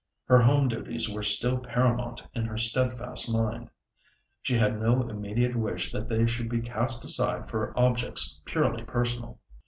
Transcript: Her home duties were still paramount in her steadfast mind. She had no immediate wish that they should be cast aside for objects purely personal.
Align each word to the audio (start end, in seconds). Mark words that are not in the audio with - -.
Her 0.25 0.41
home 0.41 0.67
duties 0.67 1.07
were 1.11 1.21
still 1.21 1.59
paramount 1.59 2.23
in 2.33 2.45
her 2.45 2.57
steadfast 2.57 3.31
mind. 3.31 3.69
She 4.41 4.55
had 4.57 4.79
no 4.81 5.03
immediate 5.03 5.55
wish 5.55 5.91
that 5.91 6.09
they 6.09 6.25
should 6.25 6.49
be 6.49 6.59
cast 6.61 7.03
aside 7.03 7.47
for 7.47 7.71
objects 7.79 8.41
purely 8.47 8.81
personal. 8.81 9.39